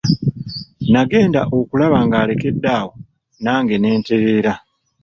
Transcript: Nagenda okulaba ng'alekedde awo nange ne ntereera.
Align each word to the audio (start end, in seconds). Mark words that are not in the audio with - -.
Nagenda 0.93 1.41
okulaba 1.57 1.97
ng'alekedde 2.05 2.69
awo 2.79 2.91
nange 3.43 3.75
ne 3.79 3.89
ntereera. 3.99 4.53